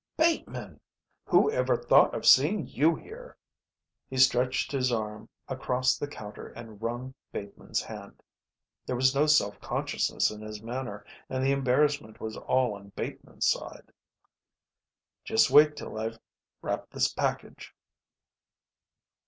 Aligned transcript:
"Bateman! 0.17 0.79
Who 1.25 1.51
ever 1.51 1.77
thought 1.77 2.15
of 2.15 2.25
seeing 2.25 2.65
you 2.65 2.95
here?" 2.95 3.37
He 4.09 4.17
stretched 4.17 4.71
his 4.71 4.91
arm 4.91 5.29
across 5.47 5.95
the 5.95 6.07
counter 6.07 6.47
and 6.47 6.81
wrung 6.81 7.13
Bateman's 7.31 7.83
hand. 7.83 8.23
There 8.87 8.95
was 8.95 9.13
no 9.13 9.27
self 9.27 9.59
consciousness 9.61 10.31
in 10.31 10.41
his 10.41 10.59
manner 10.59 11.05
and 11.29 11.43
the 11.45 11.51
embarrassment 11.51 12.19
was 12.19 12.35
all 12.35 12.73
on 12.73 12.89
Bateman's 12.95 13.45
side. 13.45 13.91
"Just 15.23 15.51
wait 15.51 15.75
till 15.77 15.95
I've 15.99 16.17
wrapped 16.63 16.89
this 16.93 17.13
package." 17.13 17.75